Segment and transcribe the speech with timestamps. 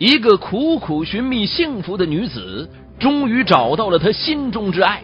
[0.00, 2.66] 一个苦苦寻觅幸福的女子，
[2.98, 5.02] 终于找到了她心中之爱，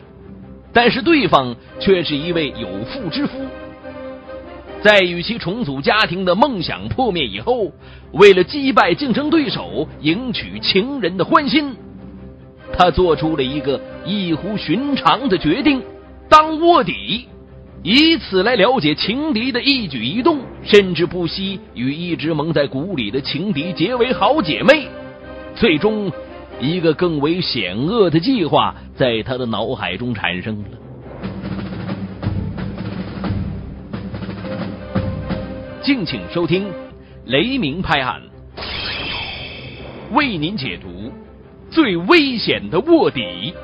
[0.72, 3.38] 但是对方却是一位有妇之夫。
[4.82, 7.70] 在与其重组家庭的梦想破灭以后，
[8.12, 11.76] 为了击败竞争对手，赢取情人的欢心，
[12.72, 15.82] 他做出了一个异乎寻常的决定：
[16.26, 17.28] 当卧底，
[17.86, 24.88] 以此来了解情敌的一举一动，甚至不惜与一直蒙在鼓里的情敌结为好姐妹。
[25.54, 26.10] 最终，
[26.60, 30.68] 一个更为险恶的计划在他的脑海中产生了。
[35.80, 36.64] 敬请收听
[37.26, 38.20] 《雷鸣拍案》，
[40.12, 41.12] 为您解读
[41.70, 43.54] 最危险的卧底。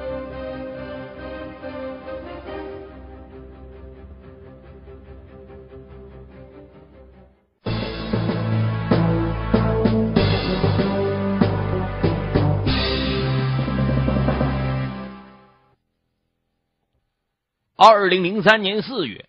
[17.85, 19.25] 二零零三年四月。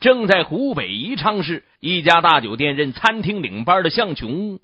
[0.00, 4.60] 正在湖北宜昌市一家大酒店任餐厅领班的向琼，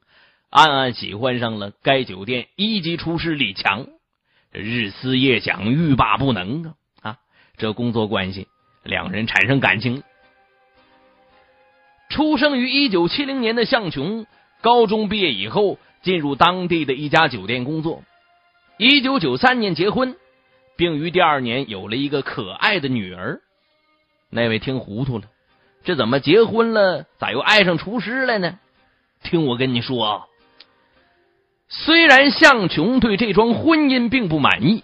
[0.48, 3.86] 暗暗喜欢上了该酒店一级厨师李强，
[4.50, 6.74] 日思夜想，欲罢不能啊！
[7.02, 7.16] 啊，
[7.58, 8.48] 这工作关系，
[8.82, 10.02] 两人产生感情。
[12.08, 14.26] 出生于一九七零年的向琼，
[14.62, 18.04] 高中毕业以后进入当地的一家酒店工作，
[18.78, 20.16] 一九九三年结婚，
[20.82, 23.40] 并于第二年有了一个可爱的女儿。
[24.30, 25.26] 那位听糊涂了，
[25.84, 28.58] 这怎么结婚了，咋又爱上厨师了呢？
[29.22, 30.26] 听我跟你说啊，
[31.68, 34.82] 虽然向琼对这桩婚姻并不满意，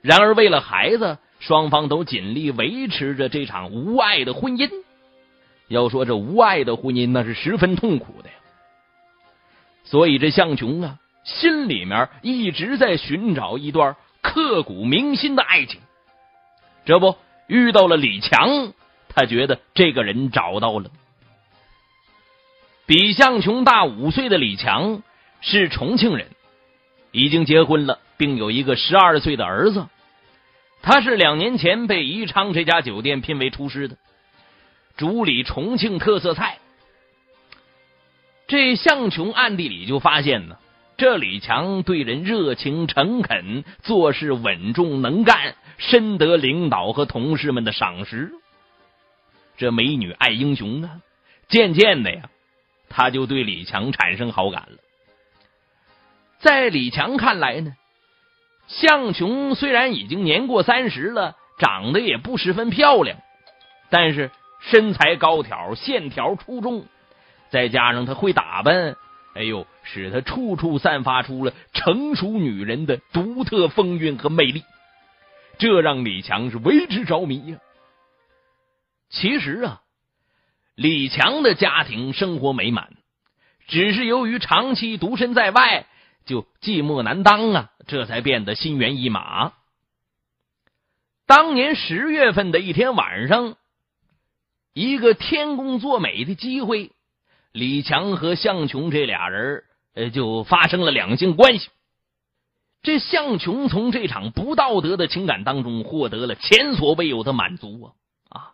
[0.00, 4.68] 然而为了孩子，双方都尽力维持着这场无爱的婚姻。
[5.68, 8.34] 要说这无爱的婚姻，那是十分痛苦的呀。
[9.84, 15.80] 所以这向琼啊，心里面一直在寻找一段刻骨铭心的爱情。
[16.86, 17.18] 这不。
[17.48, 18.72] 遇到了李强，
[19.08, 20.90] 他觉得这个人找到了。
[22.86, 25.02] 比向琼大五岁的李强
[25.42, 26.28] 是重庆人，
[27.10, 29.86] 已经结婚了，并有一个十二岁的儿子。
[30.80, 33.98] 他是两年前被宜昌这家酒店聘为厨师的，
[34.96, 36.58] 主理重庆特色菜。
[38.46, 40.56] 这向琼暗地里就发现呢。
[41.02, 48.30] 这李强对人热情诚恳，做事稳重能干，深得领导和同事们的赏识。
[49.56, 51.00] 这美女爱英雄啊，
[51.48, 52.30] 渐渐的呀，
[52.88, 54.78] 他就对李强产生好感了。
[56.38, 57.74] 在李强看来呢，
[58.68, 63.18] 向琼虽然已经年过三十了，长得也不十分漂亮，
[63.90, 64.30] 但是
[64.60, 66.86] 身材高挑，线条出众，
[67.50, 68.94] 再加上她会打扮。
[69.34, 74.62] 哎呦，使她处处散发出了成熟女人的独特风韵和魅力，
[75.58, 77.58] 这让李强是为之着迷呀。
[79.08, 79.82] 其实啊，
[80.74, 82.92] 李强的家庭生活美满，
[83.68, 85.86] 只是由于长期独身在外，
[86.26, 89.52] 就寂寞难当啊，这才变得心猿意马。
[91.26, 93.56] 当年十月份的一天晚上，
[94.74, 96.92] 一个天公作美的机会。
[97.52, 99.64] 李强和向琼这俩人
[99.94, 101.68] 呃，就发生了两性关系。
[102.82, 107.92] 这向琼从这场不道德的情感当中获得了前所未有的满足啊
[108.30, 108.50] 啊！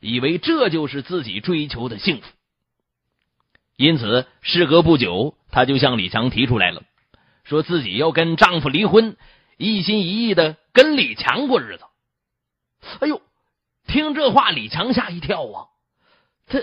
[0.00, 2.26] 以为这就是自己追求的幸福。
[3.76, 6.82] 因此，事隔不久，她就向李强提出来了，
[7.44, 9.16] 说自己要跟丈夫离婚，
[9.56, 11.84] 一心一意的跟李强过日子。
[13.00, 13.22] 哎呦，
[13.86, 15.66] 听这话，李强吓一跳啊！
[16.46, 16.60] 他。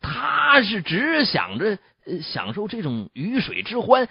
[0.00, 1.78] 他是只想着
[2.22, 4.08] 享受这种鱼水之欢，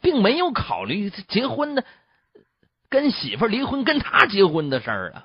[0.00, 1.84] 并没有考虑结婚的
[2.88, 5.24] 跟媳妇离婚跟他结婚的事儿啊。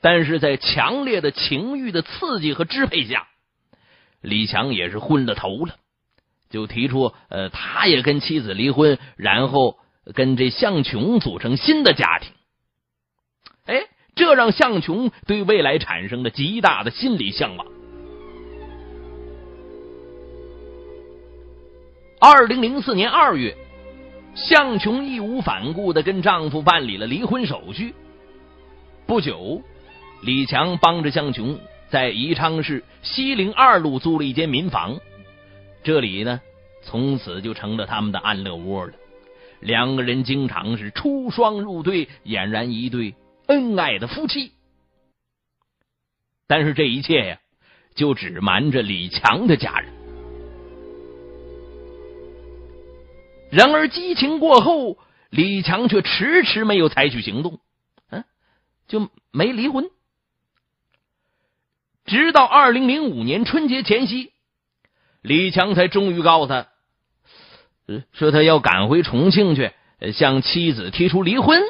[0.00, 3.28] 但是在强烈的情欲的刺激和支配下，
[4.20, 5.76] 李强也是昏了头了，
[6.50, 9.78] 就提出呃，他也跟妻子离婚，然后
[10.14, 12.32] 跟这向琼组成新的家庭。
[13.64, 17.66] 哎，这让向琼对未来产生了极大的心理向往。
[22.24, 23.56] 二零零四年二月，
[24.36, 27.96] 向琼义无反顾的跟丈夫办理了离婚手续。
[29.08, 29.60] 不久，
[30.22, 31.58] 李强帮着向琼
[31.88, 35.00] 在宜昌市西陵二路租了一间民房，
[35.82, 36.40] 这里呢，
[36.84, 38.92] 从此就成了他们的安乐窝了。
[39.58, 43.16] 两个人经常是出双入对，俨然一对
[43.46, 44.52] 恩爱的夫妻。
[46.46, 47.38] 但是这一切呀，
[47.96, 49.92] 就只瞒着李强的家人。
[53.52, 54.96] 然而激情过后，
[55.28, 57.60] 李强却迟迟没有采取行动，
[58.08, 58.24] 嗯，
[58.88, 59.90] 就没离婚。
[62.06, 64.32] 直到二零零五年春节前夕，
[65.20, 66.68] 李强才终于告诉他，
[68.14, 69.70] 说他要赶回重庆去，
[70.14, 71.62] 向妻子提出离婚。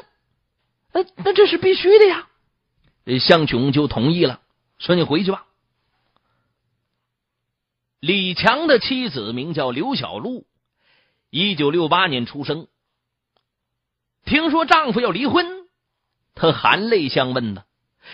[0.92, 2.28] 那那这是必须的呀！
[3.18, 4.40] 向琼就同意了，
[4.78, 5.46] 说你回去吧。
[7.98, 10.46] 李强的妻子名叫刘小璐，
[11.34, 12.66] 一九六八年出生。
[14.26, 15.46] 听说丈夫要离婚，
[16.34, 17.64] 她含泪相问呢。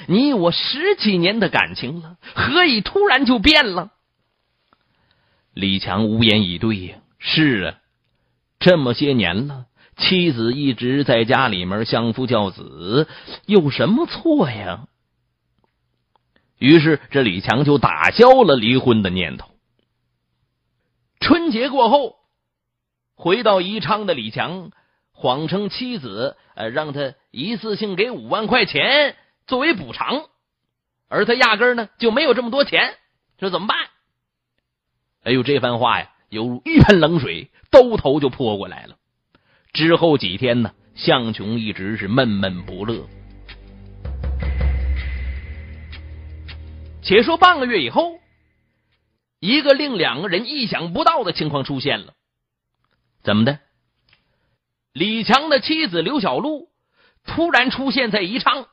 [0.06, 3.91] 你我十几年的感情了，何以突然就变了？
[5.53, 6.99] 李强无言以对呀。
[7.19, 7.79] 是啊，
[8.61, 9.67] 这么些年了，
[9.97, 13.09] 妻子一直在家里面相夫教子，
[13.47, 14.87] 有什么错呀？
[16.61, 19.50] 于是这李强就打消了离婚的念头。
[21.19, 22.18] 春节过后，
[23.19, 24.70] 回到宜昌的李强，
[25.11, 29.17] 谎称妻子呃让他一次性给五万块钱。
[29.49, 30.26] 作为补偿，
[31.09, 32.94] 而他压根呢就没有这么多钱，
[33.37, 33.76] 这怎么办？
[35.25, 38.94] 哎呦，这番话呀，犹如一盆冷水，兜头就泼过来了。
[39.73, 43.05] 之后几天呢，向琼一直是闷闷不乐。
[47.03, 48.20] 且说半个月以后，
[49.41, 52.15] 一个令两个人意想不到的情况出现了。
[53.23, 53.59] 怎么的？
[54.93, 56.69] 李强的妻子刘小璐
[57.25, 58.67] 突然出现在宜昌。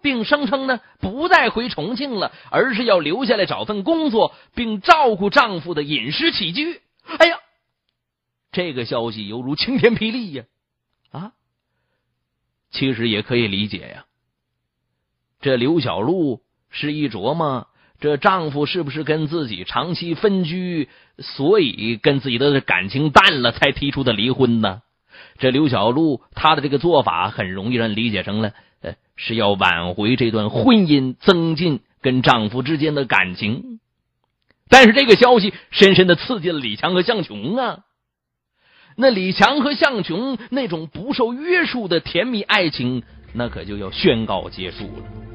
[0.00, 6.80] 并声称呢，不再回重庆了，而是要留下来找份工作，并照顾丈夫的饮食起居。
[7.18, 7.40] 哎呀，
[8.52, 10.44] 这个消息犹如晴天霹雳呀！
[11.10, 11.32] 啊，
[12.70, 14.06] 其实也可以理解呀。
[15.40, 17.66] 这刘小璐是一琢磨，
[18.00, 24.82] 这丈夫是不是跟自己长期分居，所以跟自己的感情淡了，才提出的离婚呢？
[25.38, 28.52] 这刘小璐她的这个做法，很容易让人理解成了。
[28.82, 33.80] 呃，是要挽回这段婚姻，增进跟丈夫之间的感情。
[34.68, 37.80] 但是这个消息深深的刺激了李强和向琼啊。
[38.96, 43.02] 那李强和向琼那种不受约束的甜蜜爱情，
[43.32, 45.27] 那可就要宣告结束了。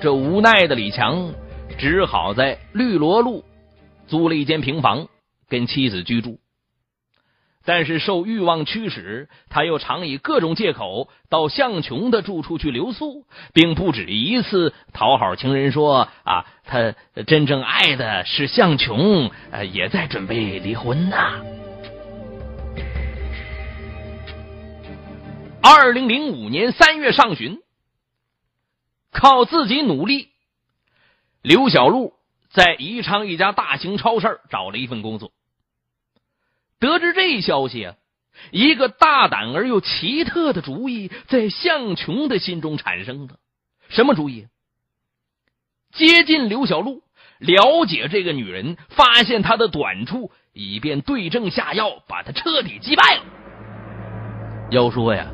[0.00, 1.34] 这无奈的李强
[1.78, 3.44] 只好在绿萝路
[4.06, 5.08] 租了一间平房，
[5.48, 6.38] 跟妻子居住。
[7.66, 16.94] 但是受欲望驱使，他又常以各种借口到向琼的住处去留宿，并不止一次讨好情人说：“啊，他
[17.26, 21.16] 真正爱的是向琼，呃，也在准备离婚呢。”
[25.62, 27.58] 二零零五年三月上旬，
[29.12, 30.28] 靠自己努力，
[31.42, 32.14] 刘小璐
[32.50, 35.32] 在宜昌一家大型超市找了一份工作。
[36.78, 37.94] 得知这一消息啊，
[38.52, 43.36] 一个大胆而又奇特的主意在向琼的心中产生了。
[43.88, 44.46] 什么主意？
[45.92, 47.02] 接近刘小璐，
[47.38, 53.24] 了解这个女人，发现她的短处，以便对症下药，把她彻底击败了。
[54.70, 55.32] 要说呀，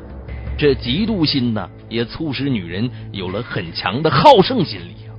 [0.57, 5.13] 这嫉妒心呢，也促使女人有了很强的好胜心理啊。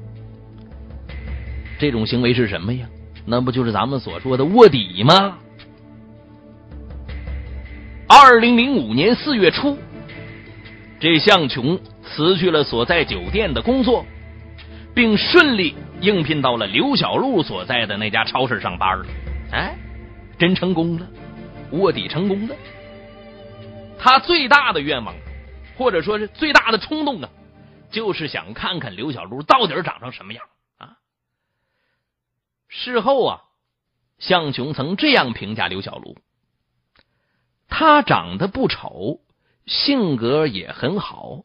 [1.78, 2.88] 这种行为是什么呀？
[3.24, 5.38] 那不就是咱们所说的卧底吗？
[8.08, 9.78] 二零零五年四月初，
[10.98, 14.04] 这向琼辞去了所在酒店的工作，
[14.94, 19.06] 并顺利应聘到了刘小璐所在的那家超市上班了。
[19.52, 19.76] 哎，
[20.38, 21.06] 真成功了，
[21.72, 22.56] 卧底成功了。
[23.98, 25.14] 他最大的愿望，
[25.78, 27.30] 或者说是最大的冲动啊，
[27.90, 30.44] 就是想看看刘小璐到底长成什么样
[30.76, 30.98] 啊。
[32.66, 33.42] 事后啊，
[34.18, 36.18] 向琼曾这样评价刘小璐。
[37.68, 39.20] 她长得不丑，
[39.66, 41.44] 性格也很好。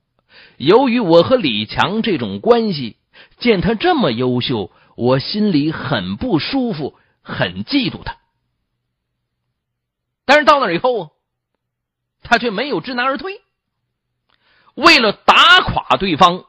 [0.58, 2.98] 由于我和李强这种关系，
[3.38, 8.18] 见她这么优秀，我心里很不舒服，很嫉妒她。
[10.26, 11.10] 但是到那以后啊，
[12.24, 13.43] 他却没有知难而退。
[14.76, 16.46] 为了打垮对方，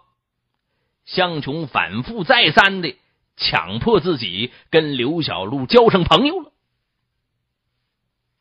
[1.05, 2.97] 向琼反复再三的
[3.37, 6.53] 强迫自己跟刘小璐交上朋友了。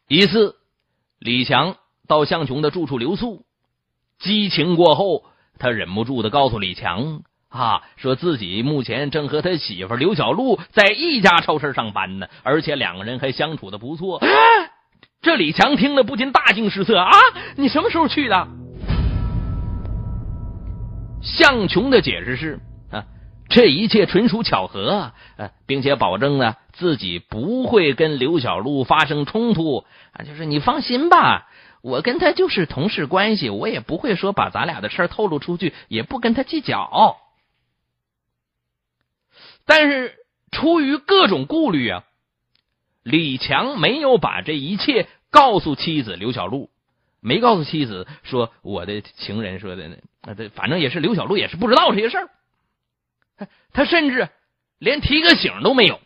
[0.07, 0.57] 一次。
[1.19, 3.45] 李强到向琼的住处留宿，
[4.19, 5.23] 激情过后，
[5.57, 14.21] 他忍不住的告诉李强啊，说自己目前正和他媳妇刘小璐在一家超市上班呢，而且两个人还相处的不错。
[15.21, 17.09] 这李强听了不禁大惊失色啊！
[17.55, 18.49] 你什么时候去的？
[21.23, 22.59] 向琼的解释是
[22.91, 23.05] 啊，
[23.49, 31.47] 这一切纯属巧合，呃，并且保证呢，自己不会跟刘小璐发生冲突啊，就是你放心吧，
[31.81, 37.17] 我跟他就是同事关系，我也不会说把咱俩的事透露出去，也不跟他计较。
[39.65, 40.15] 但是
[40.51, 42.03] 出于各种顾虑啊，
[43.01, 46.69] 李强没有把这一切告诉妻子刘小璐，
[47.21, 52.29] 没告诉妻子说我的情人说的呢那，这反正也是刘小璐也是不知道这些事儿，
[53.73, 54.29] 他甚至
[54.79, 55.99] 连提个醒都没有。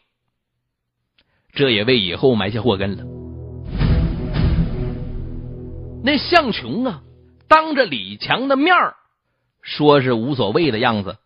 [1.53, 3.03] 这也为以后埋下祸根了。
[6.03, 7.01] 那向琼啊，
[7.47, 8.75] 当着李强的面
[9.62, 11.17] 说是无所谓的样子，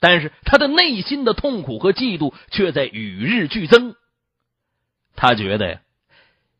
[0.00, 3.94] 但是他的内心的痛苦和嫉妒却在与日俱增。
[5.14, 5.80] 他觉得呀，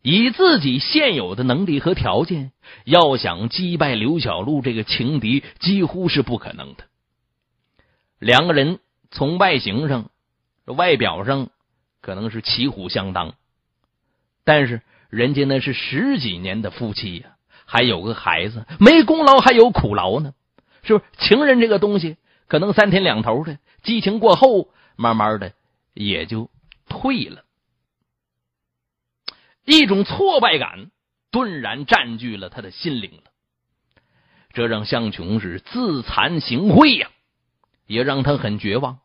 [0.06, 2.52] 以自己现有的能力和条件，
[2.84, 6.84] 要想击败刘小璐这个情敌，几乎是不可能的。
[8.20, 8.78] 两个人
[9.10, 10.10] 从外形上、
[10.64, 11.48] 外表上。
[12.02, 13.34] 可能是旗鼓相当，
[14.44, 17.30] 但是人家那是十几年的夫妻呀，
[17.64, 20.32] 还有个孩子，没功劳还有苦劳呢，
[20.84, 21.04] 是不是？
[21.18, 25.52] 情人这个东西，可能三天两头的，激情过后，慢慢的
[25.94, 26.48] 也就
[26.88, 27.42] 退了。
[29.66, 30.90] 一种挫败感
[31.30, 33.30] 顿然占据了他的心灵了，
[34.54, 37.10] 这让向琼是自惭形秽呀，
[37.86, 39.00] 也让他很绝望。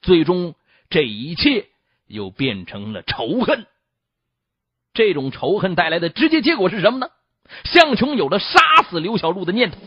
[0.00, 0.54] 最终，
[0.88, 1.66] 这一切。
[2.08, 3.66] 又变成了仇恨，
[4.94, 7.08] 这种仇恨带来的直接结果是什么呢？
[7.64, 9.78] 向琼有了杀死刘小璐的念头，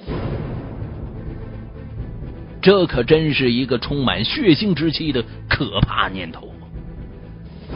[2.61, 6.53] 这可真是一个充满血腥之气的可怕念头，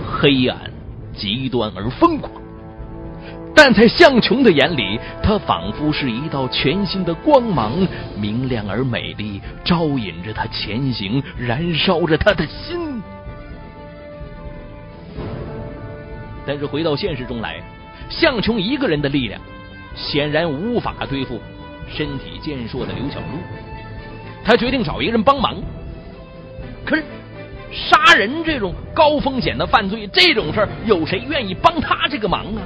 [0.05, 0.72] 黑暗、
[1.13, 2.31] 极端而疯狂。
[3.55, 7.71] 但在向琼的眼里，他仿佛是一道全新的光芒，
[8.19, 13.01] 明亮而美丽，招引着他前行，燃烧着他的心。
[16.45, 17.61] 但是回到现实中来，
[18.09, 19.39] 向琼一个人的力量
[19.95, 21.39] 显然无法对付
[21.87, 23.37] 身体健硕的刘小璐。
[24.43, 25.55] 他决定找一个人帮忙。
[26.83, 27.03] 可是
[27.73, 32.61] 杀人这种高风险的犯罪，这种事儿有谁愿意帮他这个忙啊？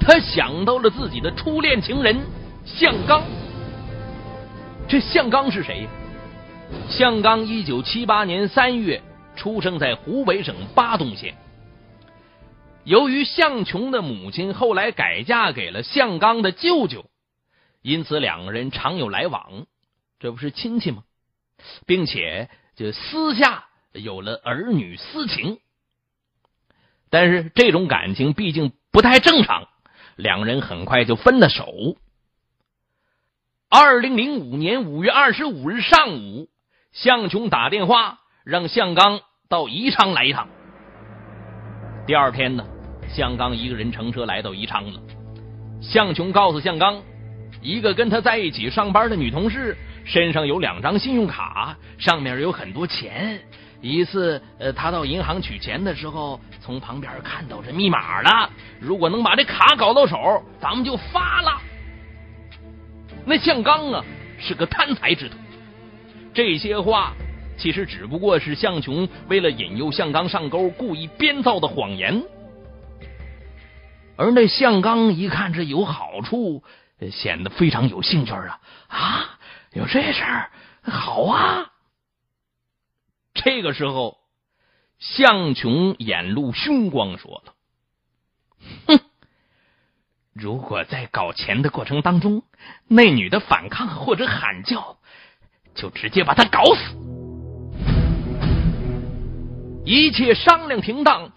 [0.00, 2.16] 他想到了自己的初恋情人
[2.64, 3.22] 向刚。
[4.88, 5.86] 这向刚是谁？
[6.88, 9.02] 向刚一九七八年三月。
[9.34, 11.34] 出生在湖北省巴东县。
[12.84, 17.06] 由于向琼的母亲后来改嫁给了向刚的舅舅，
[17.80, 19.64] 因此两个人常有来往，
[20.20, 21.02] 这不是亲戚吗？
[21.86, 25.58] 并且就私下有了儿女私情。
[27.10, 29.68] 但是这种感情毕竟不太正常，
[30.16, 31.96] 两人很快就分了手。
[33.68, 36.48] 二零零五年五月二十五日上午，
[36.92, 38.18] 向琼打电话。
[38.44, 40.48] 让向刚到宜昌来一趟。
[42.08, 42.66] 第二天呢，
[43.08, 45.00] 向刚一个人乘车来到宜昌了。
[45.80, 47.04] 向琼告诉向刚，
[47.60, 53.40] 一个跟他在一起上班的女同事身上有两张信用卡，上面有很多钱。
[53.80, 58.50] 一次，呃，他到银行取钱的时候，从旁边看到这密码了。
[58.80, 61.60] 如果能把这卡搞到手，咱们就发了。
[63.24, 64.04] 那向刚啊，
[64.38, 65.36] 是个贪财之徒。
[66.32, 67.12] 这些话。
[67.58, 72.20] 其实只不过是向琼为了引诱向刚上钩，故意编造的谎言。
[74.16, 76.64] 而那向刚一看这有好处，
[77.10, 78.58] 显得非常有兴趣啊！
[78.88, 79.38] 啊，
[79.72, 80.50] 有这事儿，
[80.82, 81.72] 好啊！
[83.34, 84.18] 这个时候，
[84.98, 87.54] 向琼眼露凶光，说了
[88.86, 89.00] ：“哼，
[90.34, 92.42] 如果在搞钱的过程当中，
[92.86, 94.98] 那女的反抗或者喊叫，
[95.74, 96.94] 就直接把她搞死。”
[99.84, 101.32] 一切商量停当，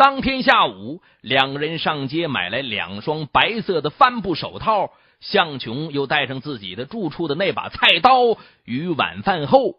[0.00, 4.92] 当天下午，两人上街买来两双白色的帆布手套。
[5.20, 9.74] 向琼又带上自己的住处的那把菜刀，于晚饭后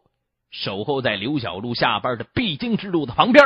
[0.52, 3.44] 守候在刘小璐下班的必经之路的旁边。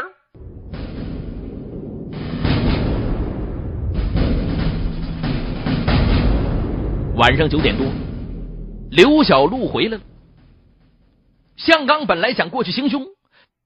[7.15, 7.87] 晚上九点多，
[8.91, 10.03] 刘小璐回来了。
[11.55, 13.05] 向刚本来想过去行凶。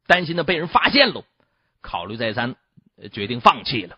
[0.05, 1.23] 担心的被人发现喽，
[1.81, 2.55] 考虑再三，
[3.11, 3.97] 决定放弃了。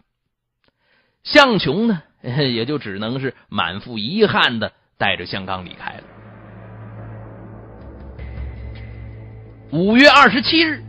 [1.23, 6.03] 向琼呢， 也就只能是满腹遗憾的带着向刚离开了。
[9.71, 10.83] 五月二十七日，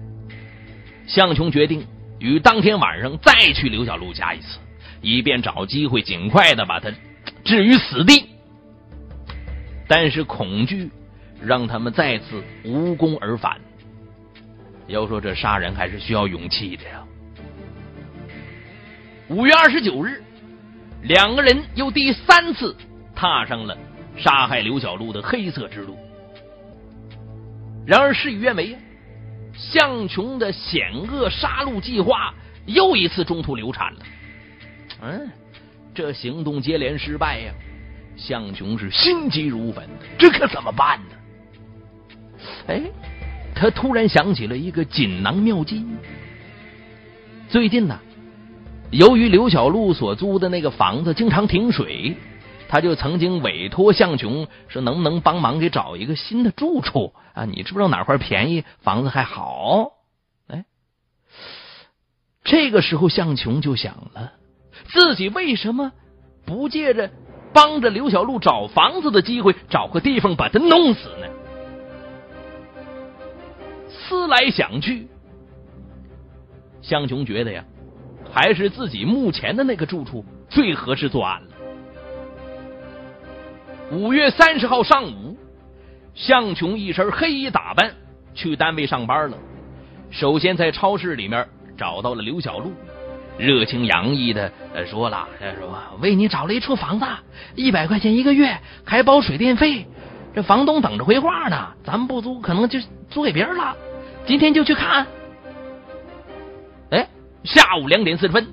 [1.07, 1.87] 向琼决定
[2.19, 4.59] 于当天晚上再去刘小璐家一次，
[5.01, 6.91] 以便找机会尽快的把他
[7.45, 8.29] 置于死地。
[9.87, 10.91] 但是恐惧
[11.41, 13.61] 让他们再次无功而返。
[14.87, 17.05] 要说这杀人还是需要勇气的呀。
[19.33, 20.23] 五月二十九日，
[21.05, 22.77] 两个人又第三次
[23.15, 23.75] 踏上了
[24.15, 25.97] 杀害刘小璐的黑色之路。
[27.87, 28.79] 然而事与愿违呀，
[29.55, 32.35] 向琼的险恶杀戮计划
[32.67, 34.01] 又一次中途流产了。
[35.01, 35.31] 嗯，
[35.95, 37.55] 这行动接连失败呀，
[38.19, 41.17] 向琼是心急如焚，这可怎么办呢？
[42.67, 42.83] 哎，
[43.55, 45.87] 他突然想起了一个锦囊妙计。
[47.49, 47.99] 最近呢，
[48.93, 52.17] 由于刘小璐所租的那个房子经常停水。
[52.69, 57.45] 他就曾经委托向琼说：“能不能帮忙给找一个新的住处啊？
[57.45, 59.93] 你知不知道哪块便宜，房子还好？”
[60.49, 60.65] 哎，
[62.45, 64.33] 这个时候向琼就想了，
[64.87, 65.93] 自己为什么
[66.47, 67.11] 不借着
[67.53, 71.27] 帮着刘小璐找房子的机会，找个地方把他弄死呢？
[73.91, 75.09] 思来想去，
[76.81, 77.67] 向琼觉得呀，
[78.33, 81.49] 还是自己目前的那个住处最合适作案了。
[83.91, 85.37] 五月三十号上午，
[86.15, 87.93] 向琼一身黑衣打扮
[88.33, 89.37] 去单位上班了。
[90.11, 91.47] 首先在超市里面
[91.77, 92.73] 找到了刘小璐，
[93.37, 94.51] 热情洋溢的
[94.87, 95.29] 说了
[95.61, 97.05] ：“说为你找了一处房子，
[97.55, 99.87] 一百块钱一个月，还包水电费。
[100.35, 102.79] 这房东等着回话呢，咱们不租可能就
[103.11, 103.77] 租给别人了。
[104.25, 105.07] 今天就去看。”
[107.45, 108.47] 下午两点四十分，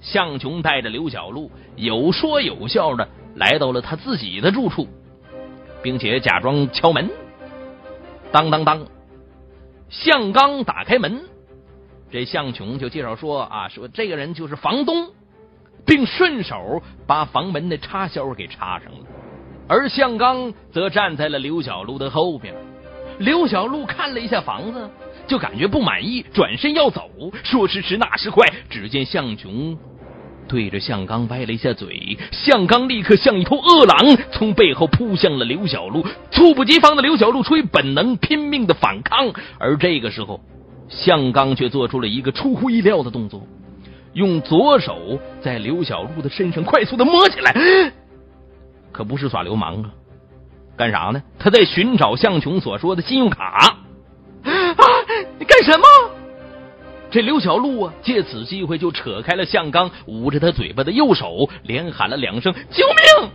[0.00, 3.08] 向琼带着刘小璐有说有笑的。
[3.36, 4.88] 来到了他自己的住处，
[5.82, 7.10] 并且假装敲门。
[8.32, 8.86] 当当当，
[9.90, 11.20] 向刚打开门，
[12.10, 15.10] 这向琼就介绍说：“啊，说这个人就是房东，
[15.84, 19.06] 并顺手把房门的插销给插上了。”
[19.68, 22.54] 而向刚则站在了刘小璐的后边。
[23.18, 24.90] 刘小璐看了一下房子，
[25.26, 27.10] 就感觉不满意，转身要走。
[27.42, 29.76] 说时迟，那时快，只见向琼。
[30.48, 36.04] 对着向刚歪了一下嘴，向刚立刻像一头饿狼，从背后扑向了刘小璐。
[36.30, 40.40] 猝不及防的刘小璐出于本能拼命的反抗，而这个时候，
[40.88, 43.44] 向刚却做出了一个出乎意料的动作，
[44.12, 47.92] 用左手在刘小璐的身上快速的摸起来，
[48.92, 49.90] 可不是耍流氓啊，
[50.76, 51.22] 干啥呢？
[51.38, 53.78] 他在寻找向琼所说的信用卡啊！
[55.38, 55.84] 你干什么？
[57.10, 62.84] 这刘小璐啊，借此机会就扯开了向刚捂着他嘴巴的右手，连喊了两声“救
[63.20, 63.30] 命”。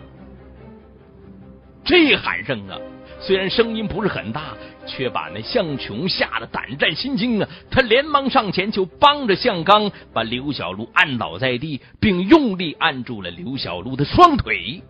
[1.83, 2.77] 这喊声啊，
[3.19, 4.53] 虽然声音不是很大，
[4.85, 7.49] 却把那向琼吓得胆战心惊啊！
[7.71, 14.83] 他连忙上前就帮着向刚把刘小璐按倒在地，并用力按住了刘小璐的双腿。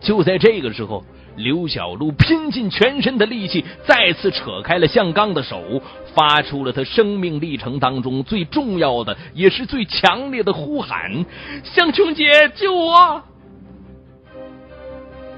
[0.00, 1.04] 就在这个时候。
[1.36, 5.80] 刘小璐拼尽全身的力气，再次扯开了向刚的手，
[6.12, 11.24] 发出了他生命历程当中最重要的，也是最强烈的呼喊
[11.62, 13.22] ：“向琼姐，救我！”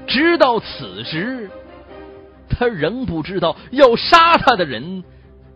[0.09, 1.51] 直到此时，
[2.49, 5.03] 他仍不知道要杀他的人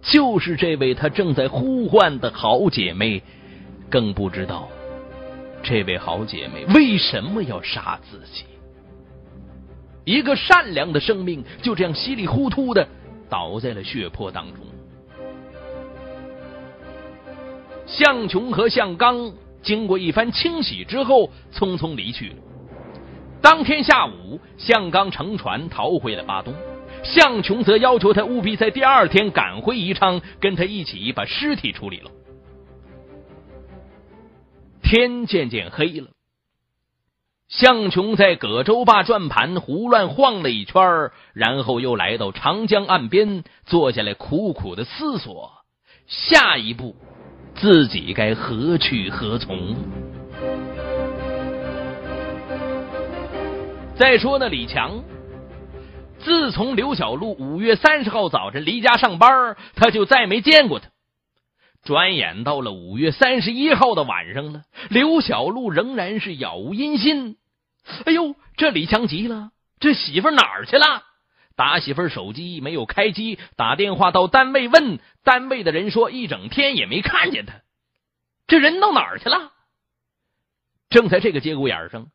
[0.04, 3.24] 就是这位他正在呼唤的好姐妹，
[3.89, 4.68] 更不知道
[5.63, 8.44] 这位好姐妹为什么要杀自己。
[10.06, 12.88] 一个善良的生命就这样稀里糊涂的
[13.30, 14.63] 倒在了血泊当中。
[17.88, 22.36] 向琼和向刚经过一番清洗之后，匆匆离去了。
[23.41, 26.54] 当天下午，向刚乘船逃回了巴东，
[27.04, 32.10] 向琼则要求他务必在第二天赶回宜昌，跟他一起把尸体处理了。
[34.82, 36.08] 天渐渐黑了。
[37.47, 45.51] 向琼在葛洲坝转盘胡乱晃了一圈，然后又来到长江岸边，坐下来苦苦的思索：
[46.08, 46.95] 下一步
[47.53, 49.75] 自己该何去何从？
[53.95, 55.03] 再说呢，李强，
[56.17, 60.88] 自从刘小璐五月三十号早晨离家上班，他就再没见过他。
[61.86, 67.38] 转眼到了五月三十一号的晚上了，刘小璐仍然是杳无音信。
[68.06, 71.04] 哎呦，这李强急了，这媳妇哪儿去了？
[71.56, 77.62] 打媳妇手机没有开机，打电话到单位问，单位的人说一整天也没看见他，
[78.48, 79.54] 这人到哪儿去了？
[80.89, 82.08] 正在这个节骨眼上，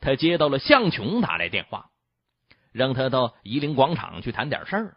[0.00, 1.90] 他接到了向琼打来电话，
[2.70, 4.96] 让他到夷陵广场去谈点事儿。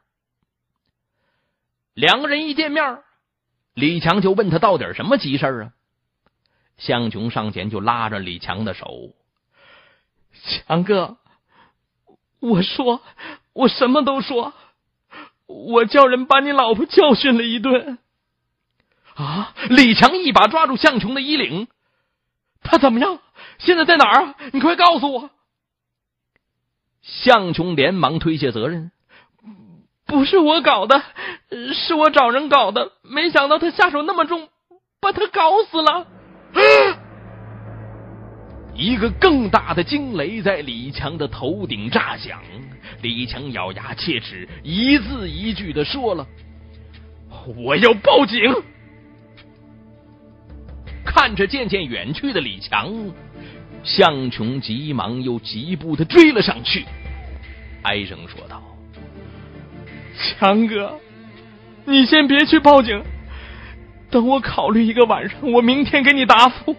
[1.96, 3.02] 两个人一见面。
[3.80, 5.72] 李强就问他到底什么急事啊？
[6.78, 9.14] 向琼上前就拉着李强的手，
[10.66, 11.18] 强哥，
[12.40, 13.02] 我说，
[13.52, 14.54] 我什么都说，
[15.46, 17.98] 我叫人把你老婆教训了一顿。
[19.16, 19.54] 啊！
[19.70, 21.68] 李强一把抓住向琼的衣领，
[22.62, 23.20] 他怎么样？
[23.58, 24.36] 现在在哪儿啊？
[24.54, 25.30] 你快告诉我！
[27.02, 28.92] 向琼连忙推卸责任
[30.10, 31.02] ：“不是我搞的，
[31.74, 32.92] 是我找人搞的。
[33.04, 34.50] 没想到他下手那么重，
[35.00, 36.08] 把他搞死了。”
[38.76, 42.42] 一个更大的惊雷在李强的头顶炸响，
[43.02, 46.26] 李强咬牙切齿，一字一句的说了
[47.58, 48.40] ：“我要报警。”
[51.06, 53.12] 看着渐渐远去的李强，
[53.84, 56.86] 向琼急忙又疾步的追了上去，
[57.84, 58.64] 哀声说道
[60.20, 61.00] ：“强哥，
[61.86, 63.02] 你先别去报警，
[64.12, 66.76] 等我考虑一个晚上，我明天给你答复。”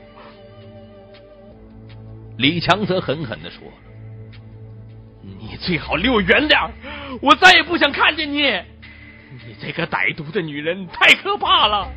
[2.37, 3.63] 李强则狠狠的说
[5.23, 6.59] ：“你最好离我远点
[7.21, 8.43] 我再也不想看见你。
[8.43, 11.89] 你这个歹毒的女人太可怕了。”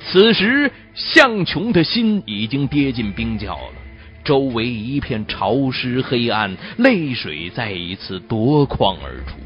[0.00, 3.74] 此时，向琼的心已经跌进冰窖了，
[4.28, 9.38] 周围一片潮湿黑暗，泪水再一次夺眶而出。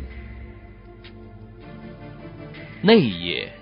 [2.82, 3.52] 那一夜，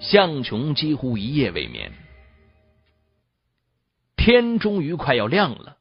[0.00, 1.92] 向琼几乎一夜未眠。
[4.16, 5.76] 天终于快要亮了，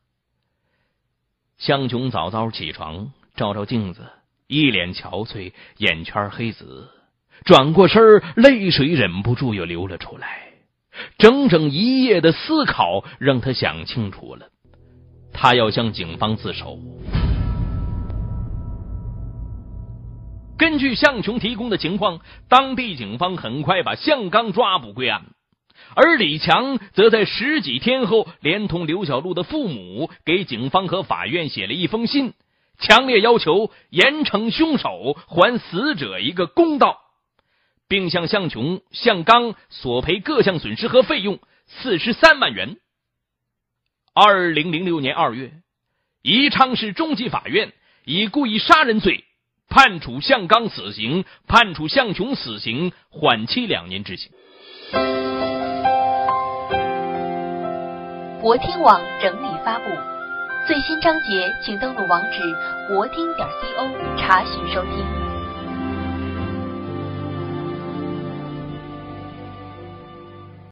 [1.58, 4.02] 向琼早早起床，照照镜子，
[4.48, 6.90] 一脸憔悴，眼圈黑紫，
[7.46, 10.42] 转过身泪水忍不住又流了出来。
[11.18, 14.50] 整整一夜的思考让他想清楚了，
[15.34, 16.80] 他要向警方自首。
[20.58, 25.26] 根据向琼提供的情况，当地警方很快把向刚抓捕归案，
[25.96, 32.34] 而李强则在十几天后，连同刘小璐的父母给警方和法院写了一封信，
[32.80, 37.00] 强烈要求严惩凶手，还死者一个公道。
[37.90, 42.78] 并向向琼、向刚索赔各项损失和费用四十三万元。
[44.16, 45.54] 二零零六年二月，
[46.22, 47.74] 宜昌市中级法院
[48.06, 49.24] 以故意杀人罪
[49.68, 54.32] 判处向刚死刑，判处向琼死刑，缓期两年执行。
[58.40, 59.86] 国听网整理发布
[60.68, 62.40] 最新章节，请登录网址
[62.90, 65.23] 国听点 co 查询收听。